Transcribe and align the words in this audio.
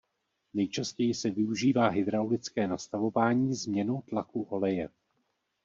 Nejčastěji 0.53 1.13
se 1.13 1.29
využívá 1.29 1.87
hydraulické 1.87 2.67
nastavování 2.67 3.55
změnou 3.55 4.01
tlaku 4.01 4.41
oleje. 4.43 4.89